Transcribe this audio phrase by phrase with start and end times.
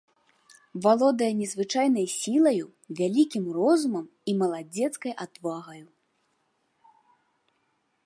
[0.85, 2.65] Валодае незвычайнай сілаю,
[3.01, 6.95] вялікім розумам і маладзецкай адвагаю.